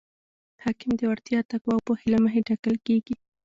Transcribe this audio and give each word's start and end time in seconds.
حاکم 0.63 0.91
د 0.97 1.01
وړتیا، 1.09 1.39
تقوا 1.51 1.73
او 1.77 1.83
پوهې 1.87 2.07
له 2.13 2.17
مخې 2.23 2.45
ټاکل 2.47 2.75
کیږي. 2.87 3.15